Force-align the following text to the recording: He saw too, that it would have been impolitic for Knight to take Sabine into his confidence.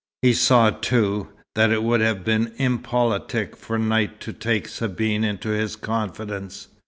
He 0.23 0.33
saw 0.33 0.71
too, 0.71 1.27
that 1.53 1.69
it 1.69 1.83
would 1.83 2.01
have 2.01 2.23
been 2.23 2.53
impolitic 2.57 3.55
for 3.55 3.77
Knight 3.77 4.19
to 4.21 4.33
take 4.33 4.67
Sabine 4.67 5.23
into 5.23 5.49
his 5.49 5.75
confidence. 5.75 6.69